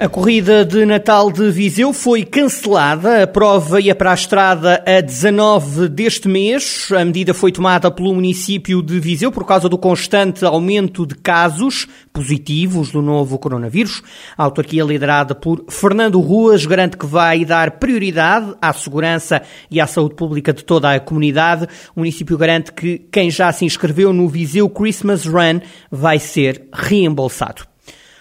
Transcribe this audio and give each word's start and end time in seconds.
A 0.00 0.08
corrida 0.08 0.64
de 0.64 0.86
Natal 0.86 1.32
de 1.32 1.50
Viseu 1.50 1.92
foi 1.92 2.22
cancelada. 2.22 3.24
A 3.24 3.26
prova 3.26 3.80
ia 3.80 3.96
para 3.96 4.12
a 4.12 4.14
estrada 4.14 4.80
a 4.86 5.00
19 5.00 5.88
deste 5.88 6.28
mês. 6.28 6.88
A 6.92 7.04
medida 7.04 7.34
foi 7.34 7.50
tomada 7.50 7.90
pelo 7.90 8.14
município 8.14 8.80
de 8.80 9.00
Viseu 9.00 9.32
por 9.32 9.44
causa 9.44 9.68
do 9.68 9.76
constante 9.76 10.44
aumento 10.44 11.04
de 11.04 11.16
casos 11.16 11.88
positivos 12.12 12.92
do 12.92 13.02
novo 13.02 13.40
coronavírus. 13.40 14.00
A 14.36 14.44
autarquia 14.44 14.84
liderada 14.84 15.34
por 15.34 15.64
Fernando 15.68 16.20
Ruas 16.20 16.64
garante 16.64 16.96
que 16.96 17.04
vai 17.04 17.44
dar 17.44 17.72
prioridade 17.72 18.54
à 18.62 18.72
segurança 18.72 19.42
e 19.68 19.80
à 19.80 19.86
saúde 19.88 20.14
pública 20.14 20.52
de 20.52 20.62
toda 20.62 20.94
a 20.94 21.00
comunidade. 21.00 21.66
O 21.96 22.00
município 22.00 22.38
garante 22.38 22.72
que 22.72 23.00
quem 23.10 23.32
já 23.32 23.50
se 23.50 23.64
inscreveu 23.64 24.12
no 24.12 24.28
Viseu 24.28 24.70
Christmas 24.70 25.26
Run 25.26 25.60
vai 25.90 26.20
ser 26.20 26.68
reembolsado. 26.72 27.67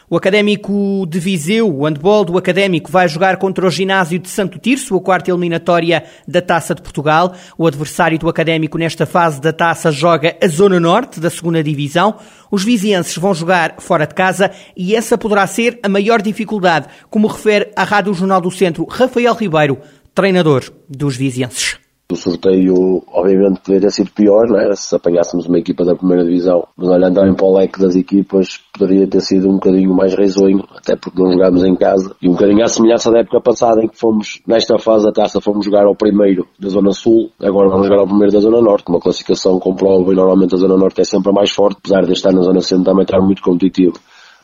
O 0.09 0.15
Académico 0.15 1.05
de 1.05 1.19
Viseu, 1.19 1.67
o 1.69 1.83
handball 1.85 2.23
do 2.23 2.37
Académico, 2.37 2.89
vai 2.89 3.09
jogar 3.09 3.35
contra 3.35 3.67
o 3.67 3.69
ginásio 3.69 4.17
de 4.17 4.29
Santo 4.29 4.57
Tirso, 4.57 4.95
a 4.95 5.01
quarta 5.01 5.29
eliminatória 5.29 6.01
da 6.25 6.41
Taça 6.41 6.73
de 6.73 6.81
Portugal. 6.81 7.35
O 7.57 7.67
adversário 7.67 8.17
do 8.17 8.29
Académico 8.29 8.77
nesta 8.77 9.05
fase 9.05 9.41
da 9.41 9.51
Taça 9.51 9.91
joga 9.91 10.37
a 10.41 10.47
Zona 10.47 10.79
Norte 10.79 11.19
da 11.19 11.29
segunda 11.29 11.61
Divisão. 11.61 12.19
Os 12.49 12.63
vizienses 12.63 13.17
vão 13.17 13.33
jogar 13.33 13.75
fora 13.79 14.07
de 14.07 14.15
casa 14.15 14.49
e 14.77 14.95
essa 14.95 15.17
poderá 15.17 15.45
ser 15.45 15.77
a 15.83 15.89
maior 15.89 16.21
dificuldade, 16.21 16.87
como 17.09 17.27
refere 17.27 17.69
à 17.75 17.83
Rádio 17.83 18.13
Jornal 18.13 18.39
do 18.39 18.49
Centro 18.49 18.85
Rafael 18.89 19.33
Ribeiro, 19.33 19.77
treinador 20.15 20.71
dos 20.87 21.17
vizienses. 21.17 21.86
O 22.09 22.15
sorteio, 22.15 23.03
obviamente, 23.11 23.59
poderia 23.59 23.81
ter 23.81 23.91
sido 23.91 24.11
pior, 24.11 24.47
não 24.47 24.57
é? 24.57 24.73
se 24.73 24.95
apanhássemos 24.95 25.45
uma 25.45 25.59
equipa 25.59 25.83
da 25.83 25.93
primeira 25.93 26.23
divisão. 26.23 26.65
Mas 26.77 26.87
olhando 26.87 27.15
também 27.15 27.35
para 27.35 27.45
o 27.45 27.57
leque 27.57 27.81
das 27.81 27.97
equipas, 27.97 28.61
poderia 28.71 29.05
ter 29.05 29.19
sido 29.19 29.49
um 29.49 29.55
bocadinho 29.55 29.93
mais 29.93 30.13
risonho, 30.13 30.63
até 30.73 30.95
porque 30.95 31.21
não 31.21 31.33
jogámos 31.33 31.65
em 31.65 31.75
casa. 31.75 32.15
E 32.21 32.29
um 32.29 32.31
bocadinho 32.31 32.63
à 32.63 32.69
semelhança 32.69 33.11
da 33.11 33.19
época 33.19 33.41
passada, 33.41 33.83
em 33.83 33.89
que 33.89 33.99
fomos, 33.99 34.39
nesta 34.47 34.79
fase 34.79 35.03
da 35.03 35.11
taça, 35.11 35.41
fomos 35.41 35.65
jogar 35.65 35.85
ao 35.85 35.97
primeiro 35.97 36.47
da 36.57 36.69
Zona 36.69 36.93
Sul, 36.93 37.29
agora 37.41 37.67
vamos 37.67 37.87
jogar 37.87 37.99
ao 37.99 38.07
primeiro 38.07 38.31
da 38.31 38.39
Zona 38.39 38.61
Norte. 38.61 38.87
Uma 38.87 39.01
classificação 39.01 39.59
com 39.59 39.75
prova 39.75 40.09
e 40.09 40.15
normalmente 40.15 40.55
a 40.55 40.57
Zona 40.57 40.77
Norte 40.77 41.01
é 41.01 41.03
sempre 41.03 41.31
a 41.31 41.33
mais 41.33 41.51
forte, 41.51 41.79
apesar 41.79 42.05
de 42.05 42.13
estar 42.13 42.31
na 42.31 42.41
Zona 42.41 42.61
Centro 42.61 42.85
também 42.85 43.03
estar 43.03 43.19
muito 43.19 43.41
competitivo 43.41 43.99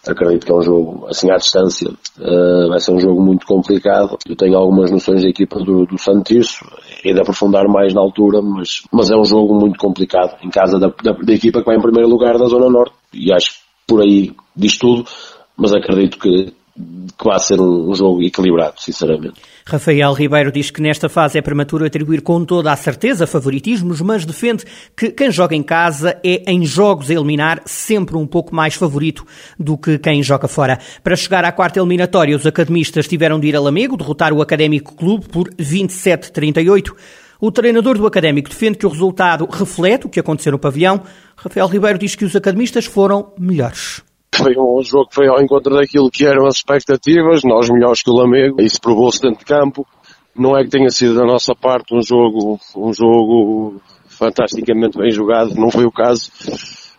acredito 0.07 0.45
que 0.45 0.51
é 0.51 0.55
um 0.55 0.61
jogo, 0.61 1.07
assim 1.07 1.31
à 1.31 1.35
distância, 1.37 1.89
uh, 1.89 2.69
vai 2.69 2.79
ser 2.79 2.91
um 2.91 2.99
jogo 2.99 3.21
muito 3.21 3.45
complicado. 3.45 4.17
Eu 4.27 4.35
tenho 4.35 4.57
algumas 4.57 4.91
noções 4.91 5.23
da 5.23 5.29
equipa 5.29 5.59
do, 5.59 5.85
do 5.85 5.97
Santiço, 5.97 6.65
e 7.03 7.13
de 7.13 7.19
aprofundar 7.19 7.67
mais 7.67 7.93
na 7.93 8.01
altura, 8.01 8.41
mas, 8.41 8.83
mas 8.91 9.11
é 9.11 9.15
um 9.15 9.25
jogo 9.25 9.53
muito 9.53 9.77
complicado, 9.77 10.37
em 10.43 10.49
casa 10.49 10.79
da, 10.79 10.87
da, 10.87 11.11
da 11.11 11.33
equipa 11.33 11.59
que 11.59 11.65
vai 11.65 11.75
em 11.75 11.81
primeiro 11.81 12.09
lugar 12.09 12.37
da 12.37 12.45
Zona 12.45 12.69
Norte, 12.69 12.95
e 13.13 13.33
acho 13.33 13.51
que 13.51 13.57
por 13.87 14.01
aí 14.01 14.31
diz 14.55 14.77
tudo, 14.77 15.05
mas 15.57 15.73
acredito 15.73 16.17
que, 16.17 16.53
que 16.75 17.39
ser 17.39 17.61
um, 17.61 17.91
um, 17.91 17.95
jogo 17.95 18.21
equilibrado, 18.23 18.81
sinceramente. 18.81 19.39
Rafael 19.65 20.11
Ribeiro 20.13 20.51
diz 20.51 20.71
que 20.71 20.81
nesta 20.81 21.07
fase 21.07 21.37
é 21.37 21.41
prematuro 21.41 21.85
atribuir 21.85 22.21
com 22.21 22.43
toda 22.43 22.71
a 22.71 22.75
certeza 22.75 23.27
favoritismos, 23.27 24.01
mas 24.01 24.25
defende 24.25 24.65
que 24.97 25.11
quem 25.11 25.31
joga 25.31 25.55
em 25.55 25.61
casa 25.61 26.17
é 26.23 26.51
em 26.51 26.65
jogos 26.65 27.09
a 27.09 27.13
eliminar 27.13 27.61
sempre 27.65 28.17
um 28.17 28.25
pouco 28.25 28.55
mais 28.55 28.73
favorito 28.73 29.23
do 29.59 29.77
que 29.77 29.99
quem 29.99 30.23
joga 30.23 30.47
fora. 30.47 30.79
Para 31.03 31.15
chegar 31.15 31.45
à 31.45 31.51
quarta 31.51 31.79
eliminatória, 31.79 32.35
os 32.35 32.45
academistas 32.45 33.07
tiveram 33.07 33.39
de 33.39 33.47
ir 33.47 33.55
a 33.55 33.61
Lamego, 33.61 33.95
derrotar 33.95 34.33
o 34.33 34.41
Académico 34.41 34.95
Clube 34.95 35.27
por 35.29 35.49
27-38. 35.53 36.91
O 37.39 37.51
treinador 37.51 37.97
do 37.97 38.07
Académico 38.07 38.49
defende 38.49 38.77
que 38.77 38.85
o 38.85 38.89
resultado 38.89 39.47
reflete 39.51 40.07
o 40.07 40.09
que 40.09 40.19
aconteceu 40.19 40.53
no 40.53 40.59
pavilhão. 40.59 41.03
Rafael 41.35 41.67
Ribeiro 41.67 41.99
diz 41.99 42.15
que 42.15 42.25
os 42.25 42.35
academistas 42.35 42.85
foram 42.85 43.31
melhores. 43.37 44.01
Foi 44.35 44.55
um 44.57 44.81
jogo 44.81 45.07
que 45.09 45.15
foi 45.15 45.27
ao 45.27 45.41
encontro 45.41 45.75
daquilo 45.75 46.09
que 46.09 46.25
eram 46.25 46.47
as 46.47 46.55
expectativas, 46.55 47.41
nós 47.43 47.69
melhores 47.69 48.01
que 48.01 48.09
o 48.09 48.13
Lamego, 48.13 48.61
isso 48.61 48.81
provou-se 48.81 49.21
dentro 49.21 49.39
de 49.39 49.45
campo. 49.45 49.85
Não 50.35 50.57
é 50.57 50.63
que 50.63 50.69
tenha 50.69 50.89
sido 50.89 51.15
da 51.15 51.23
nossa 51.23 51.53
parte 51.53 51.93
um 51.93 52.01
jogo, 52.01 52.59
um 52.75 52.91
jogo 52.91 53.79
fantasticamente 54.07 54.97
bem 54.97 55.11
jogado, 55.11 55.53
não 55.55 55.69
foi 55.69 55.85
o 55.85 55.91
caso. 55.91 56.31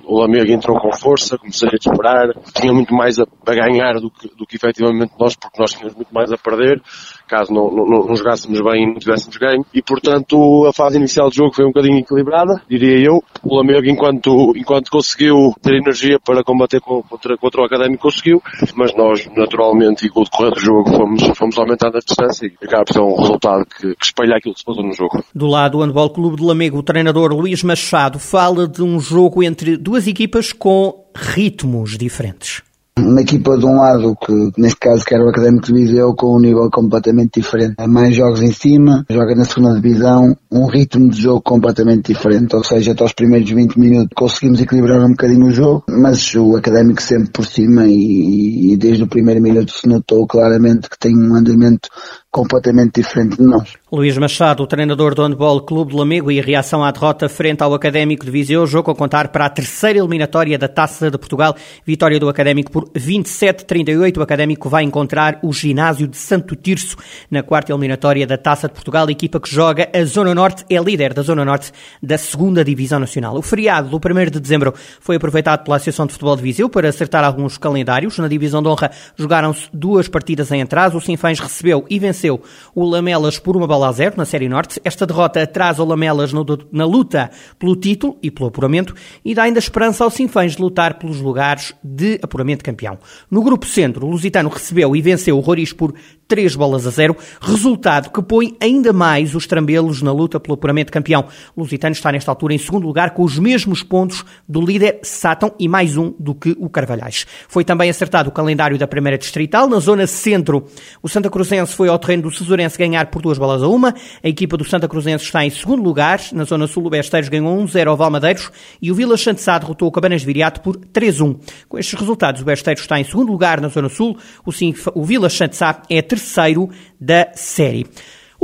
O 0.05 0.21
Lamego 0.21 0.53
entrou 0.53 0.79
com 0.79 0.93
força, 0.93 1.37
comecei 1.37 1.69
a 1.69 1.75
esperar, 1.75 2.29
tinha 2.55 2.73
muito 2.73 2.95
mais 2.95 3.19
a, 3.19 3.25
a 3.51 3.55
ganhar 3.55 3.95
do 4.01 4.11
que, 4.11 4.29
do 4.37 4.47
que 4.47 4.57
efetivamente 4.57 5.13
nós, 5.19 5.37
porque 5.37 5.61
nós 5.61 5.73
tínhamos 5.73 5.95
muito 5.95 6.13
mais 6.13 6.31
a 6.33 6.37
perder 6.37 6.81
caso 7.27 7.53
não, 7.53 7.71
não, 7.71 8.07
não 8.07 8.17
jogássemos 8.17 8.61
bem 8.61 8.83
e 8.83 8.87
não 8.87 8.95
tivéssemos 8.95 9.37
ganho. 9.37 9.65
E 9.73 9.83
portanto 9.83 10.67
a 10.67 10.73
fase 10.73 10.99
inicial 10.99 11.29
do 11.29 11.35
jogo 11.35 11.55
foi 11.55 11.65
um 11.65 11.69
bocadinho 11.69 11.99
equilibrada, 11.99 12.63
diria 12.69 12.99
eu. 12.99 13.23
O 13.43 13.57
Lamego, 13.57 13.87
enquanto, 13.87 14.53
enquanto 14.57 14.91
conseguiu 14.91 15.55
ter 15.63 15.75
energia 15.75 16.19
para 16.21 16.45
combater 16.45 16.81
contra, 16.81 17.37
contra 17.37 17.63
o 17.63 17.65
Académico, 17.65 18.03
conseguiu, 18.03 18.43
mas 18.75 18.95
nós, 18.95 19.27
naturalmente, 19.37 20.07
e 20.07 20.09
com 20.09 20.21
o 20.21 20.25
decorrer 20.25 20.53
do 20.53 20.61
jogo, 20.61 20.91
fomos, 20.91 21.23
fomos 21.37 21.59
aumentando 21.59 21.97
a 21.97 22.01
distância 22.01 22.47
e 22.47 22.65
acaba 22.65 22.85
por 22.85 22.93
ser 22.93 23.01
um 23.01 23.17
resultado 23.17 23.65
que, 23.67 23.95
que 23.95 24.33
aquilo 24.35 24.55
que 24.55 24.61
se 24.61 24.65
passou 24.65 24.85
no 24.85 24.93
jogo. 24.93 25.23
Do 25.35 25.47
lado 25.47 25.79
do 25.79 25.85
Handball 25.85 26.11
Clube 26.11 26.37
de 26.37 26.45
Lamego, 26.45 26.79
o 26.79 26.83
treinador 26.83 27.33
Luís 27.33 27.63
Machado 27.63 28.19
fala 28.19 28.69
de 28.69 28.83
um 28.83 29.01
jogo 29.01 29.43
entre 29.43 29.77
duas 29.77 30.07
equipas 30.07 30.53
com 30.53 31.05
ritmos 31.17 31.97
diferentes 31.99 32.63
uma 32.97 33.21
equipa 33.21 33.59
de 33.59 33.67
um 33.67 33.77
lado 33.77 34.17
que, 34.17 34.53
neste 34.57 34.79
caso, 34.79 35.05
que 35.05 35.15
era 35.15 35.25
o 35.25 35.29
Académico 35.29 35.67
de 35.67 35.73
Viseu, 35.73 36.15
com 36.15 36.37
um 36.37 36.41
nível 36.41 36.71
completamente 36.71 37.41
diferente. 37.41 37.75
Mais 37.89 38.15
jogos 38.15 38.41
em 38.41 38.53
cima, 38.53 39.05
joga 39.11 39.35
na 39.35 39.45
segunda 39.45 39.75
divisão, 39.75 40.37
um 40.51 40.67
ritmo 40.67 41.11
de 41.11 41.21
jogo 41.21 41.43
completamente 41.43 42.13
diferente, 42.13 42.55
ou 42.55 42.63
seja, 42.63 42.93
até 42.93 43.05
os 43.05 43.13
primeiros 43.13 43.51
20 43.51 43.79
minutos 43.79 44.11
conseguimos 44.15 44.61
equilibrar 44.61 45.05
um 45.05 45.11
bocadinho 45.11 45.47
o 45.47 45.51
jogo, 45.51 45.85
mas 45.89 46.35
o 46.35 46.57
Académico 46.57 47.03
sempre 47.03 47.31
por 47.31 47.45
cima 47.45 47.87
e, 47.87 48.73
e 48.73 48.77
desde 48.77 49.03
o 49.03 49.09
primeiro 49.09 49.43
minuto 49.43 49.73
se 49.73 49.89
notou 49.89 50.27
claramente 50.27 50.89
que 50.89 50.99
tem 50.99 51.17
um 51.17 51.35
andamento 51.35 51.89
completamente 52.35 53.01
diferente 53.01 53.37
de 53.37 53.45
nós. 53.45 53.75
Luís 53.93 54.19
Machado, 54.19 54.65
o 54.65 54.67
treinador 54.67 55.15
do 55.15 55.23
Handball 55.23 55.61
Clube 55.61 55.93
de 55.93 55.97
Lamego 55.97 56.33
e 56.33 56.41
reação 56.41 56.83
à 56.83 56.91
derrota 56.91 57.29
frente 57.29 57.63
ao 57.63 57.73
Académico 57.73 58.25
de 58.25 58.31
Viseu, 58.33 58.67
jogo 58.67 58.91
a 58.91 58.95
contar 58.95 59.29
para 59.29 59.47
a 59.47 59.49
terceira 59.49 60.01
eliminatória 60.01 60.59
da 60.59 60.67
Taça 60.67 61.13
de 61.13 61.17
Portugal, 61.17 61.55
vitória 61.87 62.19
do 62.19 62.29
Académico 62.29 62.73
por 62.73 62.89
27-38. 62.91 64.17
O 64.19 64.23
Académico 64.23 64.69
vai 64.69 64.83
encontrar 64.83 65.39
o 65.45 65.53
ginásio 65.53 66.09
de 66.09 66.17
Santo 66.17 66.57
Tirso 66.57 66.97
na 67.31 67.45
quarta 67.45 67.73
eliminatória 67.73 68.27
da 68.27 68.37
Taça 68.37 68.67
de 68.67 68.75
Portugal, 68.75 69.07
a 69.07 69.13
equipa 69.13 69.39
que 69.39 69.49
joga 69.49 69.89
a 69.95 70.05
Zona 70.05 70.35
Norte, 70.35 70.65
é 70.69 70.77
líder 70.81 71.15
da 71.15 71.23
Zona 71.23 71.45
Norte 71.45 71.71
da 72.03 72.19
segunda 72.19 72.65
Divisão 72.65 72.99
Nacional. 72.99 73.37
O 73.37 73.43
feriado 73.43 73.89
do 73.89 73.97
1 73.97 74.31
de 74.33 74.41
dezembro 74.41 74.75
foi 74.99 75.15
aproveitado 75.15 75.63
pela 75.63 75.77
Associação 75.77 76.05
de 76.05 76.15
Futebol 76.15 76.35
de 76.35 76.43
Viseu 76.43 76.69
para 76.69 76.89
acertar 76.89 77.23
alguns 77.23 77.57
calendários. 77.59 78.19
Na 78.19 78.27
Divisão 78.27 78.61
de 78.61 78.67
Honra 78.67 78.91
jogaram-se 79.17 79.69
duas 79.73 80.09
partidas 80.09 80.51
em 80.51 80.63
atraso. 80.63 80.99
O 80.99 81.01
Sinfãs 81.01 81.39
recebeu 81.39 81.85
e 81.89 81.97
venceu 82.01 82.24
venceu 82.25 82.41
o 82.75 82.85
Lamelas 82.85 83.39
por 83.39 83.57
uma 83.57 83.67
bola 83.67 83.89
a 83.89 83.93
zero 83.93 84.15
na 84.17 84.25
Série 84.25 84.49
Norte. 84.49 84.81
Esta 84.83 85.07
derrota 85.07 85.43
atrasa 85.43 85.83
o 85.83 85.87
Lamelas 85.87 86.33
na 86.33 86.85
luta 86.85 87.31
pelo 87.59 87.77
título 87.77 88.17
e 88.23 88.31
pelo 88.31 88.49
apuramento 88.49 88.95
e 89.25 89.35
dá 89.35 89.43
ainda 89.43 89.59
esperança 89.59 90.05
aos 90.05 90.15
Sinfãs 90.15 90.57
de 90.57 90.63
lutar 90.63 90.95
pelos 90.95 91.21
lugares 91.21 91.75
de 91.83 92.19
apuramento 92.23 92.65
campeão. 92.65 92.99
No 93.31 93.43
grupo 93.43 93.67
centro, 93.67 94.07
o 94.07 94.11
Lusitano 94.11 94.49
recebeu 94.49 94.97
e 94.97 95.03
venceu 95.03 95.37
o 95.37 95.41
Roriz 95.41 95.73
por 95.73 95.95
três 96.27 96.57
bolas 96.57 96.87
a 96.87 96.91
zero, 96.91 97.17
resultado 97.41 98.11
que 98.11 98.23
põe 98.23 98.57
ainda 98.61 98.93
mais 98.93 99.35
os 99.35 99.47
trambelos 99.47 100.01
na 100.01 100.13
luta 100.13 100.41
pelo 100.41 100.55
apuramento 100.55 100.91
campeão. 100.91 101.27
O 101.55 101.61
Lusitano 101.61 101.93
está 101.93 102.11
nesta 102.11 102.31
altura 102.31 102.55
em 102.55 102.59
segundo 102.59 102.87
lugar 102.87 103.11
com 103.11 103.23
os 103.23 103.39
mesmos 103.39 103.83
pontos 103.83 104.25
do 104.49 104.61
líder 104.61 105.01
Sátão 105.03 105.53
e 105.59 105.69
mais 105.69 105.97
um 105.97 106.15
do 106.19 106.35
que 106.35 106.57
o 106.59 106.71
Carvalhais. 106.71 107.27
Foi 107.49 107.65
também 107.65 107.91
acertado 107.91 108.31
o 108.31 108.33
calendário 108.33 108.79
da 108.79 108.87
primeira 108.87 109.19
distrital. 109.19 109.69
Na 109.69 109.79
zona 109.79 110.07
centro, 110.07 110.67
o 111.03 111.09
Santa 111.09 111.29
Cruzense 111.29 111.75
foi 111.75 111.89
ao 111.89 111.99
terreno 111.99 112.14
do 112.21 112.31
Cesurense 112.31 112.79
ganhar 112.79 113.07
por 113.07 113.23
duas 113.23 113.39
bolas 113.39 113.63
a 113.63 113.69
uma. 113.69 113.95
A 114.23 114.29
equipa 114.29 114.57
do 114.57 114.65
Santa 114.65 114.89
Cruzense 114.89 115.25
está 115.25 115.45
em 115.45 115.51
segundo 115.51 115.83
lugar. 115.83 116.21
Na 116.33 116.45
zona 116.45 116.67
sul, 116.67 116.87
o 116.87 116.91
Besteiros 116.91 117.29
ganhou 117.29 117.57
1-0 117.65 117.89
ao 117.89 117.97
Valmadeiros 117.97 118.51
e 118.81 118.91
o 118.91 118.95
Vila 118.95 119.17
Santissá 119.17 119.59
derrotou 119.59 119.89
o 119.89 119.93
Cabanas 119.93 120.21
de 120.21 120.27
Viriato 120.27 120.61
por 120.61 120.77
3-1. 120.77 121.39
Com 121.69 121.79
estes 121.79 121.99
resultados, 121.99 122.43
o 122.43 122.45
Besteiros 122.45 122.83
está 122.83 122.99
em 123.01 123.05
segundo 123.05 123.31
lugar 123.31 123.61
na 123.61 123.69
zona 123.69 123.89
sul. 123.89 124.17
O, 124.45 124.51
o 124.95 125.05
Vila 125.05 125.29
Santissá 125.29 125.83
é 125.89 126.03
terceiro 126.03 126.69
da 127.01 127.29
série. 127.35 127.87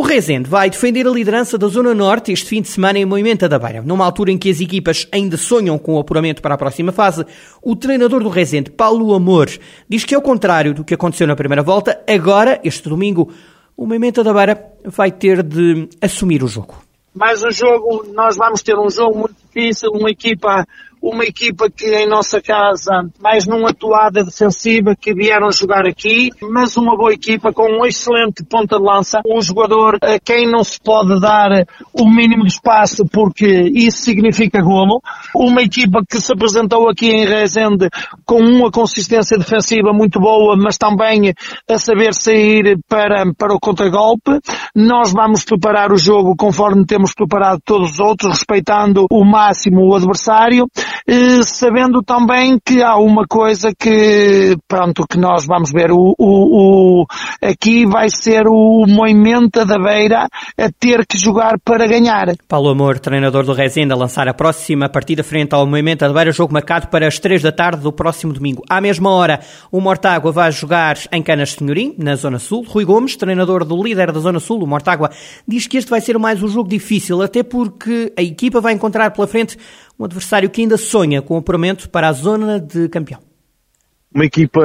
O 0.00 0.02
Rezende 0.02 0.48
vai 0.48 0.70
defender 0.70 1.06
a 1.06 1.10
liderança 1.10 1.58
da 1.58 1.66
Zona 1.66 1.94
Norte 1.94 2.32
este 2.32 2.46
fim 2.46 2.62
de 2.62 2.68
semana 2.68 2.98
em 2.98 3.04
Moimenta 3.04 3.46
da 3.46 3.58
Beira. 3.58 3.82
Numa 3.82 4.04
altura 4.06 4.32
em 4.32 4.38
que 4.38 4.48
as 4.48 4.58
equipas 4.58 5.06
ainda 5.12 5.36
sonham 5.36 5.78
com 5.78 5.94
o 5.94 5.98
apuramento 5.98 6.40
para 6.40 6.54
a 6.54 6.58
próxima 6.58 6.90
fase, 6.90 7.26
o 7.60 7.76
treinador 7.76 8.22
do 8.22 8.30
Rezende, 8.30 8.70
Paulo 8.70 9.12
Amor, 9.12 9.50
diz 9.86 10.04
que 10.04 10.14
ao 10.14 10.22
contrário 10.22 10.72
do 10.72 10.84
que 10.84 10.94
aconteceu 10.94 11.26
na 11.26 11.36
primeira 11.36 11.62
volta, 11.62 12.00
agora, 12.08 12.58
este 12.64 12.88
domingo, 12.88 13.30
o 13.76 13.86
Moimenta 13.86 14.22
da 14.22 14.32
Beira 14.32 14.62
vai 14.84 15.10
ter 15.10 15.42
de 15.42 15.88
assumir 16.00 16.42
o 16.42 16.48
jogo. 16.48 16.76
Mais 17.14 17.42
um 17.42 17.50
jogo, 17.50 18.06
nós 18.12 18.36
vamos 18.36 18.62
ter 18.62 18.76
um 18.78 18.88
jogo 18.88 19.18
muito 19.18 19.34
difícil, 19.46 19.90
uma 19.90 20.10
equipa, 20.10 20.66
uma 21.02 21.24
equipa 21.24 21.70
que 21.70 21.86
em 21.86 22.08
nossa 22.08 22.40
casa, 22.40 23.08
mais 23.20 23.46
numa 23.46 23.70
atuada 23.70 24.22
defensiva 24.22 24.94
que 24.94 25.14
vieram 25.14 25.50
jogar 25.50 25.86
aqui, 25.86 26.30
mas 26.50 26.76
uma 26.76 26.96
boa 26.96 27.12
equipa 27.12 27.52
com 27.52 27.66
um 27.70 27.86
excelente 27.86 28.44
ponta 28.44 28.78
de 28.78 28.84
lança, 28.84 29.20
um 29.26 29.40
jogador 29.40 29.98
a 30.02 30.18
quem 30.18 30.50
não 30.50 30.62
se 30.62 30.78
pode 30.80 31.18
dar 31.20 31.66
o 31.92 32.08
mínimo 32.08 32.44
de 32.44 32.52
espaço 32.52 33.06
porque 33.10 33.70
isso 33.74 34.02
significa 34.02 34.60
golo, 34.60 35.00
uma 35.34 35.62
equipa 35.62 36.02
que 36.08 36.20
se 36.20 36.32
apresentou 36.32 36.88
aqui 36.88 37.10
em 37.10 37.24
Rezende 37.24 37.88
com 38.26 38.40
uma 38.40 38.70
consistência 38.70 39.38
defensiva 39.38 39.92
muito 39.92 40.20
boa, 40.20 40.56
mas 40.56 40.76
também 40.76 41.32
a 41.68 41.78
saber 41.78 42.12
sair 42.14 42.78
para, 42.88 43.32
para 43.36 43.54
o 43.54 43.60
contragolpe. 43.60 44.38
Nós 44.74 45.12
vamos 45.12 45.44
preparar 45.44 45.92
o 45.92 45.98
jogo 45.98 46.36
conforme 46.36 46.84
temos 46.84 47.14
preparado 47.14 47.60
todos 47.64 47.92
os 47.92 48.00
outros, 48.00 48.30
respeitando 48.30 49.06
o 49.10 49.24
máximo 49.24 49.88
o 49.88 49.94
adversário, 49.94 50.68
sabendo 51.44 52.02
também 52.02 52.58
que 52.64 52.82
há 52.82 52.96
uma 52.96 53.26
coisa 53.26 53.72
que, 53.76 54.56
pronto, 54.68 55.06
que 55.06 55.18
nós 55.18 55.46
vamos 55.46 55.70
ver, 55.72 55.90
o, 55.90 56.14
o, 56.18 57.02
o 57.02 57.06
aqui 57.42 57.86
vai 57.86 58.08
ser 58.10 58.46
o 58.46 58.84
Moimenta 58.86 59.64
da 59.64 59.78
Beira 59.78 60.28
a 60.58 60.70
ter 60.78 61.06
que 61.06 61.18
jogar 61.18 61.58
para 61.64 61.86
ganhar. 61.86 62.34
Paulo 62.48 62.70
Amor, 62.70 62.98
treinador 62.98 63.44
do 63.44 63.52
Rezende, 63.52 63.92
a 63.92 63.96
lançar 63.96 64.28
a 64.28 64.34
próxima 64.34 64.88
partida 64.88 65.22
frente 65.22 65.54
ao 65.54 65.66
Moimenta 65.66 66.06
da 66.06 66.14
Beira, 66.14 66.32
jogo 66.32 66.52
marcado 66.52 66.88
para 66.88 67.06
as 67.06 67.18
3 67.18 67.42
da 67.42 67.52
tarde 67.52 67.82
do 67.82 67.92
próximo 67.92 68.32
domingo. 68.32 68.62
À 68.68 68.80
mesma 68.80 69.10
hora, 69.10 69.40
o 69.70 69.80
Mortágua 69.80 70.32
vai 70.32 70.52
jogar 70.52 70.96
em 71.12 71.22
Canas 71.22 71.52
Senhorim, 71.52 71.94
na 71.98 72.14
Zona 72.16 72.38
Sul. 72.38 72.64
Rui 72.66 72.84
Gomes, 72.84 73.16
treinador 73.16 73.64
do 73.64 73.82
líder 73.82 74.12
da 74.12 74.20
Zona 74.20 74.40
Sul, 74.40 74.62
o 74.62 74.66
Mortágua, 74.66 75.10
diz 75.46 75.66
que 75.66 75.76
este 75.76 75.90
vai 75.90 76.00
ser 76.00 76.18
mais 76.18 76.42
um 76.42 76.48
jogo 76.48 76.68
difícil, 76.68 77.22
até 77.22 77.42
porque 77.42 78.12
a 78.16 78.22
equipa 78.22 78.60
vai 78.60 78.72
encontrar 78.72 79.10
pela 79.10 79.26
frente 79.26 79.56
um 80.00 80.04
adversário 80.04 80.48
que 80.48 80.62
ainda 80.62 80.78
sonha 80.80 81.22
com 81.22 81.34
o 81.34 81.38
apuramento 81.38 81.88
para 81.88 82.08
a 82.08 82.12
zona 82.12 82.58
de 82.58 82.88
campeão 82.88 83.20
uma 84.14 84.24
equipa 84.24 84.60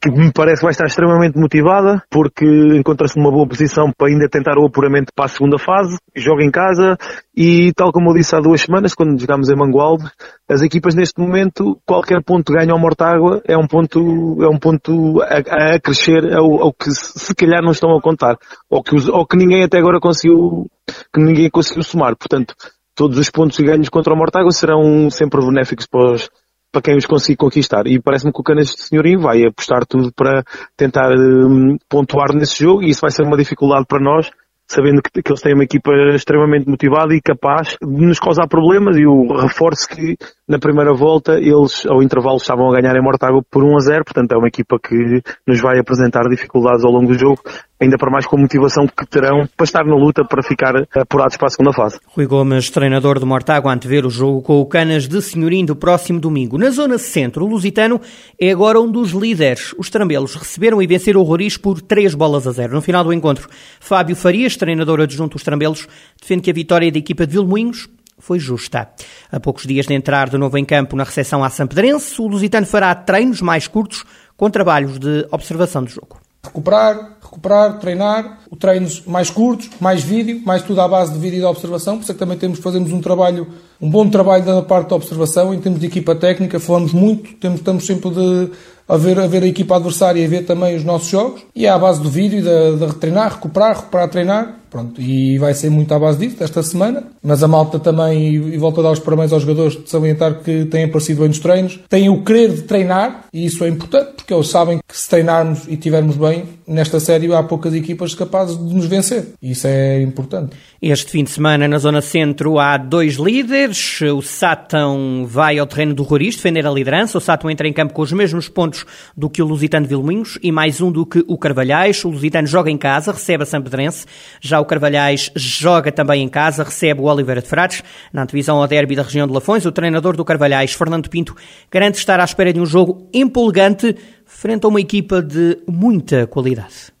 que 0.00 0.10
me 0.10 0.32
parece 0.32 0.62
vai 0.62 0.70
estar 0.70 0.86
extremamente 0.86 1.38
motivada, 1.38 2.02
porque 2.10 2.46
encontra-se 2.74 3.18
numa 3.18 3.30
boa 3.30 3.46
posição 3.46 3.92
para 3.96 4.08
ainda 4.08 4.28
tentar 4.28 4.58
o 4.58 4.66
apuramento 4.66 5.12
para 5.14 5.26
a 5.26 5.28
segunda 5.28 5.58
fase, 5.58 5.96
joga 6.16 6.42
em 6.42 6.50
casa 6.50 6.96
e 7.36 7.72
tal 7.74 7.92
como 7.92 8.10
eu 8.10 8.14
disse 8.14 8.34
há 8.34 8.40
duas 8.40 8.62
semanas, 8.62 8.94
quando 8.94 9.20
jogámos 9.20 9.50
em 9.50 9.56
Mangualde, 9.56 10.04
as 10.48 10.62
equipas 10.62 10.94
neste 10.94 11.20
momento, 11.20 11.78
qualquer 11.84 12.22
ponto 12.22 12.52
ganho 12.52 12.72
ao 12.72 12.78
Mortágua 12.78 13.42
é 13.46 13.56
um 13.56 13.66
ponto, 13.66 14.42
é 14.42 14.48
um 14.48 14.58
ponto 14.58 15.20
a, 15.22 15.74
a 15.74 15.80
crescer 15.80 16.32
ao, 16.34 16.62
ao, 16.62 16.72
que 16.72 16.90
se 16.90 17.34
calhar 17.34 17.62
não 17.62 17.72
estão 17.72 17.94
a 17.94 18.00
contar, 18.00 18.38
ou 18.70 18.82
que, 18.82 18.96
ou 19.10 19.26
que 19.26 19.36
ninguém 19.36 19.64
até 19.64 19.78
agora 19.78 20.00
conseguiu, 20.00 20.66
que 21.12 21.20
ninguém 21.20 21.50
conseguiu 21.50 21.82
somar. 21.82 22.16
Portanto, 22.16 22.54
todos 22.94 23.18
os 23.18 23.30
pontos 23.30 23.58
ganhos 23.58 23.88
contra 23.88 24.12
o 24.12 24.16
Mortágua 24.16 24.52
serão 24.52 25.10
sempre 25.10 25.40
benéficos 25.40 25.86
para 25.86 26.12
os, 26.12 26.30
para 26.72 26.82
quem 26.82 26.96
os 26.96 27.06
consiga 27.06 27.38
conquistar. 27.38 27.86
E 27.86 28.00
parece-me 28.00 28.32
que 28.32 28.40
o 28.40 28.44
Canas 28.44 28.68
de 28.68 28.82
Senhorim 28.82 29.16
vai 29.16 29.44
apostar 29.44 29.84
tudo 29.86 30.12
para 30.12 30.42
tentar 30.76 31.10
um, 31.12 31.76
pontuar 31.88 32.34
nesse 32.34 32.62
jogo 32.62 32.82
e 32.82 32.90
isso 32.90 33.00
vai 33.00 33.10
ser 33.10 33.22
uma 33.22 33.36
dificuldade 33.36 33.86
para 33.86 34.02
nós, 34.02 34.30
sabendo 34.66 35.02
que, 35.02 35.22
que, 35.22 35.30
eles 35.30 35.40
têm 35.40 35.54
uma 35.54 35.64
equipa 35.64 35.92
extremamente 36.14 36.68
motivada 36.68 37.14
e 37.14 37.20
capaz 37.20 37.76
de 37.80 38.06
nos 38.06 38.18
causar 38.18 38.48
problemas 38.48 38.96
e 38.96 39.06
o 39.06 39.40
reforço 39.40 39.88
que 39.88 40.16
na 40.48 40.58
primeira 40.58 40.92
volta 40.94 41.38
eles 41.38 41.86
ao 41.86 42.02
intervalo 42.02 42.36
estavam 42.36 42.70
a 42.70 42.80
ganhar 42.80 42.94
em 42.96 43.02
Mortágua 43.02 43.42
por 43.50 43.64
1 43.64 43.76
a 43.76 43.80
0, 43.80 44.04
portanto 44.04 44.32
é 44.32 44.36
uma 44.36 44.48
equipa 44.48 44.78
que 44.78 45.22
nos 45.46 45.60
vai 45.60 45.78
apresentar 45.78 46.28
dificuldades 46.28 46.84
ao 46.84 46.92
longo 46.92 47.08
do 47.08 47.18
jogo 47.18 47.40
ainda 47.80 47.98
para 47.98 48.10
mais 48.10 48.26
com 48.26 48.36
a 48.36 48.40
motivação 48.40 48.86
que 48.86 49.06
terão 49.06 49.46
para 49.56 49.64
estar 49.64 49.84
na 49.84 49.94
luta 49.94 50.24
para 50.24 50.42
ficar 50.42 50.74
apurados 50.94 51.36
para 51.36 51.48
a 51.48 51.50
segunda 51.50 51.72
fase. 51.72 51.98
Rui 52.06 52.26
Gomes, 52.26 52.70
treinador 52.70 53.18
do 53.18 53.26
Mortágua, 53.26 53.72
antever 53.72 54.06
o 54.06 54.10
jogo 54.10 54.42
com 54.42 54.60
o 54.60 54.66
Canas 54.66 55.06
de 55.06 55.20
Senhorim 55.20 55.64
do 55.64 55.76
próximo 55.76 56.18
domingo. 56.18 56.58
Na 56.58 56.70
zona 56.70 56.98
centro, 56.98 57.44
o 57.44 57.48
Lusitano 57.48 58.00
é 58.40 58.50
agora 58.50 58.80
um 58.80 58.90
dos 58.90 59.10
líderes. 59.10 59.74
Os 59.78 59.90
trambelos 59.90 60.34
receberam 60.34 60.80
e 60.80 60.86
venceram 60.86 61.20
o 61.20 61.24
Roriz 61.24 61.56
por 61.56 61.80
3 61.80 62.14
bolas 62.14 62.46
a 62.46 62.52
0. 62.52 62.74
No 62.74 62.80
final 62.80 63.04
do 63.04 63.12
encontro, 63.12 63.48
Fábio 63.80 64.16
Farias, 64.16 64.56
treinador 64.56 65.00
adjunto 65.00 65.34
dos 65.34 65.42
trambelos, 65.42 65.86
defende 66.20 66.42
que 66.42 66.50
a 66.50 66.54
vitória 66.54 66.90
da 66.90 66.98
equipa 66.98 67.26
de 67.26 67.32
Vilmoinhos 67.32 67.88
foi 68.24 68.38
justa. 68.38 68.88
A 69.30 69.38
poucos 69.38 69.66
dias 69.66 69.86
de 69.86 69.92
entrar 69.92 70.30
de 70.30 70.38
novo 70.38 70.56
em 70.56 70.64
campo 70.64 70.96
na 70.96 71.04
recepção 71.04 71.44
à 71.44 71.50
Sampedrense, 71.50 72.20
o 72.20 72.26
Lusitano 72.26 72.66
fará 72.66 72.94
treinos 72.94 73.42
mais 73.42 73.68
curtos 73.68 74.04
com 74.34 74.48
trabalhos 74.48 74.98
de 74.98 75.26
observação 75.30 75.84
do 75.84 75.90
jogo. 75.90 76.18
Recuperar, 76.42 77.16
recuperar, 77.22 77.78
treinar, 77.78 78.40
treinos 78.58 79.02
mais 79.06 79.30
curtos, 79.30 79.70
mais 79.80 80.02
vídeo, 80.02 80.42
mais 80.44 80.62
tudo 80.62 80.80
à 80.80 80.88
base 80.88 81.12
de 81.12 81.18
vídeo 81.18 81.36
e 81.36 81.40
de 81.40 81.46
observação, 81.46 81.96
por 81.96 82.02
isso 82.02 82.12
é 82.12 82.14
que 82.14 82.18
também 82.18 82.36
temos, 82.36 82.58
fazemos 82.58 82.92
um 82.92 83.00
trabalho, 83.00 83.46
um 83.80 83.88
bom 83.88 84.08
trabalho 84.08 84.44
na 84.44 84.62
parte 84.62 84.90
da 84.90 84.96
observação, 84.96 85.54
em 85.54 85.60
termos 85.60 85.80
de 85.80 85.86
equipa 85.86 86.14
técnica, 86.14 86.60
falamos 86.60 86.92
muito, 86.92 87.34
temos, 87.36 87.60
estamos 87.60 87.86
sempre 87.86 88.10
de, 88.10 88.50
a 88.86 88.96
ver, 88.96 89.18
a 89.18 89.26
ver 89.26 89.42
a 89.42 89.46
equipa 89.46 89.76
adversária 89.76 90.20
e 90.20 90.24
a 90.24 90.28
ver 90.28 90.44
também 90.44 90.76
os 90.76 90.84
nossos 90.84 91.08
jogos, 91.08 91.42
e 91.54 91.64
é 91.64 91.70
à 91.70 91.78
base 91.78 92.02
do 92.02 92.10
vídeo, 92.10 92.42
de, 92.42 92.86
de 92.86 92.94
treinar, 92.96 93.32
recuperar, 93.32 93.76
recuperar, 93.76 94.08
treinar, 94.08 94.54
Pronto, 94.74 95.00
e 95.00 95.38
vai 95.38 95.54
ser 95.54 95.70
muito 95.70 95.94
à 95.94 95.98
base 96.00 96.18
disso, 96.18 96.42
esta 96.42 96.60
semana. 96.60 97.04
Mas 97.22 97.44
a 97.44 97.46
malta 97.46 97.78
também, 97.78 98.34
e 98.34 98.58
volto 98.58 98.80
a 98.80 98.82
dar 98.82 98.90
os 98.90 98.98
parabéns 98.98 99.32
aos 99.32 99.42
jogadores 99.42 99.80
de 99.80 99.88
salientar 99.88 100.40
que 100.40 100.64
têm 100.64 100.86
aparecido 100.86 101.20
bem 101.20 101.28
nos 101.28 101.38
treinos, 101.38 101.78
têm 101.88 102.08
o 102.08 102.24
querer 102.24 102.52
de 102.52 102.62
treinar, 102.62 103.26
e 103.32 103.46
isso 103.46 103.62
é 103.62 103.68
importante, 103.68 104.14
porque 104.16 104.34
eles 104.34 104.48
sabem 104.48 104.78
que 104.78 104.98
se 104.98 105.08
treinarmos 105.08 105.68
e 105.68 105.74
estivermos 105.74 106.16
bem, 106.16 106.46
nesta 106.66 106.98
série 106.98 107.32
há 107.32 107.42
poucas 107.44 107.72
equipas 107.72 108.16
capazes 108.16 108.58
de 108.58 108.74
nos 108.74 108.86
vencer. 108.86 109.28
E 109.40 109.52
isso 109.52 109.64
é 109.68 110.02
importante. 110.02 110.56
Este 110.82 111.10
fim 111.10 111.24
de 111.24 111.30
semana, 111.30 111.68
na 111.68 111.78
Zona 111.78 112.02
Centro, 112.02 112.58
há 112.58 112.76
dois 112.76 113.14
líderes. 113.14 114.00
O 114.02 114.20
Sátão 114.20 115.24
vai 115.26 115.58
ao 115.58 115.66
terreno 115.66 115.94
do 115.94 116.02
Roriz 116.02 116.36
defender 116.36 116.66
a 116.66 116.70
liderança. 116.70 117.16
O 117.16 117.20
Sátão 117.20 117.48
entra 117.48 117.68
em 117.68 117.72
campo 117.72 117.94
com 117.94 118.02
os 118.02 118.12
mesmos 118.12 118.48
pontos 118.48 118.84
do 119.16 119.30
que 119.30 119.40
o 119.40 119.46
Lusitano 119.46 119.86
Vilminhos 119.86 120.38
e 120.42 120.50
mais 120.50 120.80
um 120.80 120.90
do 120.90 121.06
que 121.06 121.24
o 121.28 121.38
Carvalhais. 121.38 122.04
O 122.04 122.10
Lusitano 122.10 122.46
joga 122.46 122.70
em 122.70 122.76
casa, 122.76 123.12
recebe 123.12 123.44
a 123.44 123.46
Sampedrense. 123.46 124.04
Já 124.40 124.63
Carvalhais 124.64 125.30
joga 125.34 125.92
também 125.92 126.22
em 126.22 126.28
casa, 126.28 126.64
recebe 126.64 127.00
o 127.00 127.04
Oliveira 127.04 127.42
de 127.42 127.48
Frades. 127.48 127.82
Na 128.12 128.22
antevisão 128.22 128.60
ao 128.60 128.68
derby 128.68 128.96
da 128.96 129.02
região 129.02 129.26
de 129.26 129.32
Lafões, 129.32 129.64
o 129.66 129.72
treinador 129.72 130.16
do 130.16 130.24
Carvalhais, 130.24 130.72
Fernando 130.72 131.10
Pinto, 131.10 131.34
garante 131.70 131.98
estar 131.98 132.20
à 132.20 132.24
espera 132.24 132.52
de 132.52 132.60
um 132.60 132.66
jogo 132.66 133.08
empolgante 133.12 133.96
frente 134.24 134.64
a 134.64 134.68
uma 134.68 134.80
equipa 134.80 135.20
de 135.20 135.58
muita 135.66 136.26
qualidade. 136.26 136.93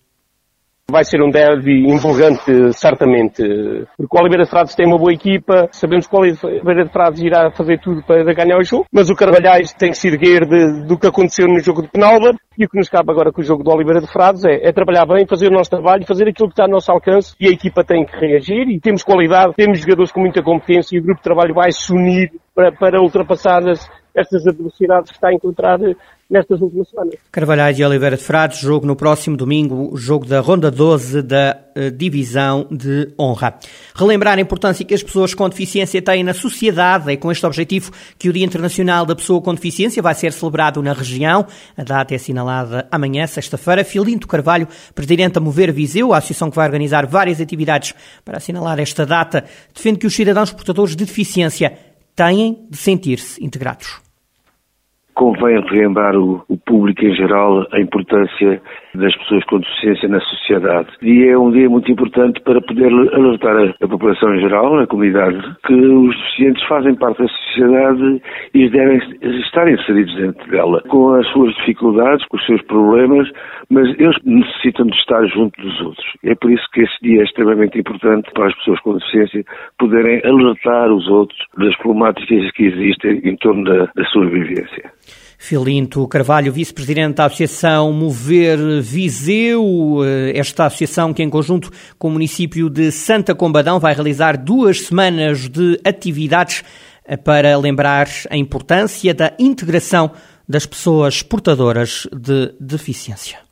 Vai 0.94 1.02
ser 1.02 1.20
um 1.20 1.28
derby 1.28 1.92
empolgante, 1.92 2.72
certamente, 2.72 3.42
porque 3.98 4.16
o 4.16 4.20
Oliveira 4.20 4.44
de 4.44 4.50
Frades 4.50 4.76
tem 4.76 4.86
uma 4.86 4.96
boa 4.96 5.12
equipa, 5.12 5.68
sabemos 5.72 6.06
que 6.06 6.14
o 6.14 6.20
Oliveira 6.20 6.84
de 6.84 6.92
Frades 6.92 7.20
irá 7.20 7.50
fazer 7.50 7.80
tudo 7.80 8.00
para 8.06 8.22
ganhar 8.32 8.56
o 8.56 8.62
jogo, 8.62 8.86
mas 8.92 9.10
o 9.10 9.16
Carvalhais 9.16 9.72
tem 9.72 9.90
que 9.90 9.98
se 9.98 10.06
erguer 10.06 10.46
de, 10.46 10.86
do 10.86 10.96
que 10.96 11.08
aconteceu 11.08 11.48
no 11.48 11.58
jogo 11.58 11.82
de 11.82 11.88
Penalva, 11.88 12.30
e 12.56 12.64
o 12.64 12.68
que 12.68 12.78
nos 12.78 12.88
cabe 12.88 13.10
agora 13.10 13.32
com 13.32 13.40
o 13.40 13.44
jogo 13.44 13.64
do 13.64 13.72
Oliveira 13.72 14.00
de 14.00 14.06
Frades 14.06 14.44
é, 14.44 14.68
é, 14.68 14.72
trabalhar 14.72 15.04
bem, 15.04 15.26
fazer 15.26 15.48
o 15.48 15.52
nosso 15.52 15.70
trabalho, 15.70 16.06
fazer 16.06 16.28
aquilo 16.28 16.46
que 16.46 16.52
está 16.52 16.62
ao 16.62 16.70
nosso 16.70 16.92
alcance, 16.92 17.34
e 17.40 17.48
a 17.48 17.50
equipa 17.50 17.82
tem 17.82 18.06
que 18.06 18.16
reagir, 18.16 18.68
e 18.68 18.78
temos 18.78 19.02
qualidade, 19.02 19.54
temos 19.56 19.80
jogadores 19.80 20.12
com 20.12 20.20
muita 20.20 20.44
competência, 20.44 20.94
e 20.94 21.00
o 21.00 21.02
grupo 21.02 21.18
de 21.18 21.24
trabalho 21.24 21.54
vai 21.54 21.72
se 21.72 21.92
unir 21.92 22.30
para, 22.54 22.70
para 22.70 23.02
ultrapassar 23.02 23.68
as, 23.68 23.84
estas 24.14 24.46
adversidades 24.46 25.10
que 25.10 25.16
está 25.16 25.28
a 25.28 25.34
encontrar 25.34 25.78
nestas 26.30 26.60
últimas 26.60 26.88
semanas. 26.88 27.14
Carvalhais 27.30 27.78
e 27.78 27.84
Oliveira 27.84 28.16
de 28.16 28.22
Frades, 28.22 28.58
jogo 28.58 28.86
no 28.86 28.96
próximo 28.96 29.36
domingo, 29.36 29.96
jogo 29.96 30.26
da 30.26 30.40
Ronda 30.40 30.70
12 30.70 31.22
da 31.22 31.56
uh, 31.76 31.90
Divisão 31.90 32.66
de 32.70 33.12
Honra. 33.18 33.58
Relembrar 33.94 34.38
a 34.38 34.40
importância 34.40 34.84
que 34.84 34.94
as 34.94 35.02
pessoas 35.02 35.34
com 35.34 35.48
deficiência 35.48 36.00
têm 36.00 36.24
na 36.24 36.32
sociedade 36.32 37.12
é 37.12 37.16
com 37.16 37.30
este 37.30 37.44
objetivo 37.44 37.92
que 38.18 38.28
o 38.28 38.32
Dia 38.32 38.44
Internacional 38.44 39.04
da 39.04 39.14
Pessoa 39.14 39.40
com 39.42 39.54
Deficiência 39.54 40.02
vai 40.02 40.14
ser 40.14 40.32
celebrado 40.32 40.82
na 40.82 40.92
região. 40.92 41.46
A 41.76 41.84
data 41.84 42.14
é 42.14 42.16
assinalada 42.16 42.86
amanhã, 42.90 43.26
sexta-feira. 43.26 43.84
Filinto 43.84 44.26
Carvalho, 44.26 44.66
presidente 44.94 45.34
da 45.34 45.40
Mover 45.40 45.72
Viseu, 45.72 46.12
a 46.12 46.18
associação 46.18 46.50
que 46.50 46.56
vai 46.56 46.66
organizar 46.66 47.06
várias 47.06 47.40
atividades 47.40 47.94
para 48.24 48.38
assinalar 48.38 48.78
esta 48.80 49.04
data, 49.04 49.44
defende 49.74 49.98
que 49.98 50.06
os 50.06 50.14
cidadãos 50.14 50.52
portadores 50.52 50.96
de 50.96 51.04
deficiência 51.04 51.76
têm 52.16 52.66
de 52.70 52.76
sentir-se 52.76 53.44
integrados 53.44 54.03
convém 55.14 55.60
relembrar 55.60 56.16
o, 56.16 56.44
o, 56.48 56.56
público 56.56 57.04
em 57.04 57.14
geral 57.14 57.66
a 57.72 57.80
importância 57.80 58.60
das 58.94 59.14
pessoas 59.16 59.44
com 59.44 59.60
deficiência 59.60 60.08
na 60.08 60.20
sociedade. 60.20 60.88
E 61.02 61.24
é 61.24 61.38
um 61.38 61.50
dia 61.50 61.68
muito 61.68 61.90
importante 61.90 62.40
para 62.40 62.60
poder 62.60 62.86
alertar 62.86 63.56
a, 63.56 63.84
a 63.84 63.88
população 63.88 64.34
em 64.34 64.40
geral, 64.40 64.78
a 64.78 64.86
comunidade, 64.86 65.38
que 65.66 65.74
os 65.74 66.16
deficientes 66.16 66.66
fazem 66.66 66.94
parte 66.94 67.22
da 67.22 67.28
sociedade 67.28 68.22
e 68.54 68.68
devem 68.68 68.98
estar 69.40 69.70
inseridos 69.70 70.14
dentro 70.16 70.50
dela, 70.50 70.82
com 70.88 71.14
as 71.14 71.26
suas 71.28 71.54
dificuldades, 71.56 72.26
com 72.26 72.36
os 72.36 72.46
seus 72.46 72.62
problemas, 72.62 73.30
mas 73.70 73.88
eles 73.98 74.16
necessitam 74.24 74.86
de 74.86 74.96
estar 74.96 75.24
junto 75.26 75.60
dos 75.60 75.80
outros. 75.80 76.06
É 76.24 76.34
por 76.34 76.50
isso 76.50 76.64
que 76.72 76.82
esse 76.82 76.98
dia 77.02 77.20
é 77.20 77.24
extremamente 77.24 77.78
importante 77.78 78.30
para 78.32 78.46
as 78.46 78.54
pessoas 78.56 78.80
com 78.80 78.94
deficiência 78.94 79.44
poderem 79.78 80.20
alertar 80.24 80.90
os 80.92 81.08
outros 81.08 81.38
das 81.56 81.76
problemáticas 81.76 82.50
que 82.52 82.64
existem 82.64 83.20
em 83.24 83.36
torno 83.36 83.64
da, 83.64 83.86
da 83.94 84.04
sua 84.06 84.26
vivência. 84.26 84.90
Filinto 85.44 86.08
Carvalho, 86.08 86.50
vice-presidente 86.50 87.16
da 87.16 87.26
Associação 87.26 87.92
Mover 87.92 88.80
Viseu, 88.80 90.00
eh, 90.02 90.32
esta 90.38 90.64
associação 90.64 91.12
que 91.12 91.22
em 91.22 91.28
conjunto 91.28 91.70
com 91.98 92.08
o 92.08 92.10
município 92.12 92.70
de 92.70 92.90
Santa 92.90 93.34
Combadão 93.34 93.78
vai 93.78 93.92
realizar 93.92 94.38
duas 94.38 94.86
semanas 94.86 95.46
de 95.46 95.78
atividades 95.84 96.64
para 97.24 97.58
lembrar 97.58 98.08
a 98.30 98.38
importância 98.38 99.12
da 99.12 99.34
integração 99.38 100.12
das 100.48 100.64
pessoas 100.64 101.20
portadoras 101.20 102.08
de 102.10 102.54
deficiência. 102.58 103.43